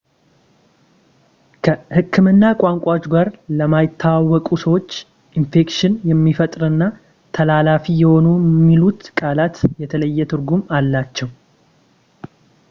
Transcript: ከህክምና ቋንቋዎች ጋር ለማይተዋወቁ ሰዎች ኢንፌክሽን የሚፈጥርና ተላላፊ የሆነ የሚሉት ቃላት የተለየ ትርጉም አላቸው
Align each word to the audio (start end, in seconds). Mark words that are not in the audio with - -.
ከህክምና 1.65 2.43
ቋንቋዎች 2.61 3.03
ጋር 3.13 3.27
ለማይተዋወቁ 3.59 4.47
ሰዎች 4.63 4.89
ኢንፌክሽን 5.41 5.99
የሚፈጥርና 6.13 6.81
ተላላፊ 7.37 7.85
የሆነ 8.01 8.27
የሚሉት 8.47 9.03
ቃላት 9.21 9.57
የተለየ 9.83 10.29
ትርጉም 10.33 10.63
አላቸው 10.79 11.31